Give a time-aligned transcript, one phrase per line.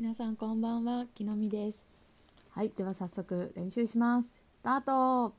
[0.00, 1.84] 皆さんこんばんは、きのみです。
[2.50, 4.28] はい、では早速練習します。
[4.28, 5.34] スタート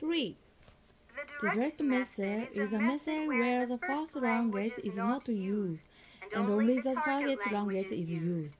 [0.00, 0.04] 3.
[0.04, 0.34] 3.
[1.40, 5.86] The Direct message is a message where the first language is not used
[6.34, 8.54] and only the target language is used.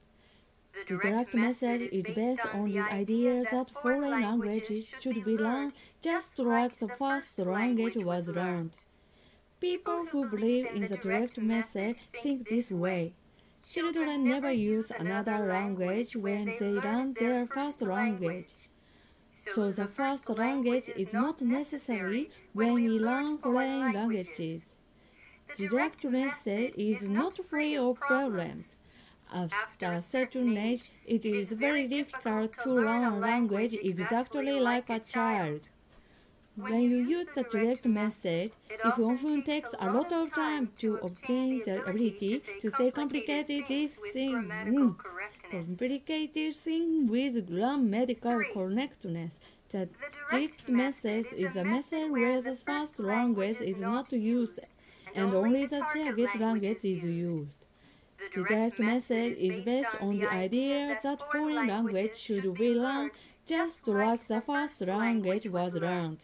[0.86, 6.38] The direct message is based on the idea that foreign languages should be learned just
[6.38, 8.70] like the first language was learned.
[9.62, 13.12] People who believe in the direct method think this way.
[13.70, 18.68] Children never use another language when they learn their first language.
[19.30, 24.64] So the first language is not necessary when we learn foreign languages.
[25.56, 28.74] The direct method is not free of problems.
[29.32, 34.98] After a certain age, it is very difficult to learn a language exactly like a
[34.98, 35.68] child.
[36.54, 41.62] When you use the direct method, it often takes a lot of time to obtain
[41.62, 44.96] the ability to say complicated this thing, mm,
[45.50, 49.38] complicated thing with grammatical correctness.
[49.70, 49.88] The
[50.30, 54.60] direct method is a method where the first language is not used
[55.14, 57.56] and only the target language is used.
[58.34, 63.12] The direct method is based on the idea that foreign language should be learned
[63.46, 66.22] just like the first language was learned.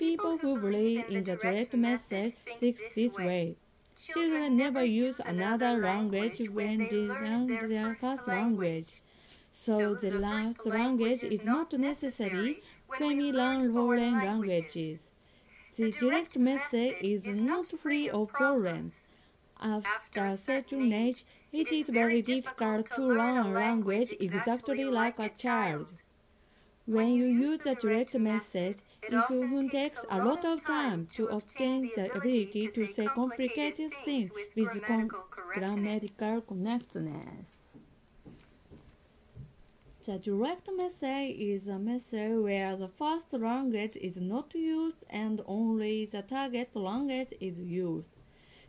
[0.00, 3.56] People who believe in the direct method think this way.
[3.98, 9.02] Children never use another language when they learn their first language.
[9.52, 12.62] So the last language is not necessary
[12.96, 15.00] when we learn foreign languages.
[15.76, 18.94] The direct method is not free of problems.
[19.60, 25.28] After a certain age, it is very difficult to learn a language exactly like a
[25.28, 25.88] child.
[26.86, 31.90] When you use the direct method, it often takes a lot of time to obtain
[31.94, 34.82] the ability to say complicated things with
[35.54, 37.50] grammatical correctness.
[40.04, 46.06] The direct method is a method where the first language is not used and only
[46.06, 48.08] the target language is used.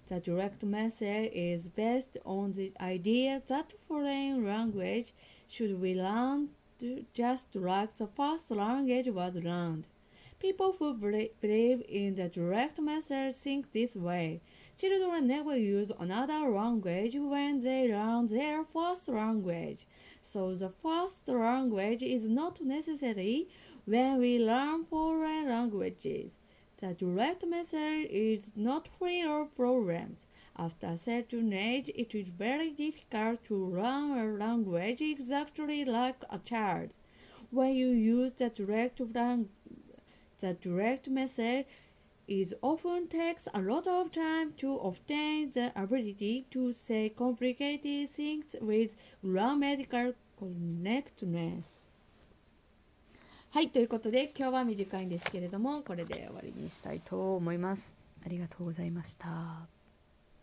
[0.08, 5.14] The direct method is based on the idea that foreign language
[5.48, 6.50] should be learned
[7.14, 9.88] just like the first language was learned.
[10.42, 14.42] People who believe in the direct method think this way.
[14.76, 19.86] Children never use another language when they learn their first language.
[20.24, 23.50] So the first language is not necessary
[23.86, 26.40] when we learn foreign languages.
[26.78, 30.26] The direct method is not free of problems.
[30.58, 36.40] After a certain age, it is very difficult to learn a language exactly like a
[36.40, 36.90] child.
[37.52, 39.50] When you use the direct lang-
[40.42, 41.66] the direct method
[42.28, 48.56] is often takes a lot of time to obtain the ability to say complicated things
[48.62, 51.82] with grammatical correctness.
[53.54, 57.90] はい、ということで今日は短いんですけれどもこれで終わりにしたいと思います。
[58.26, 59.81] ありがとうございました。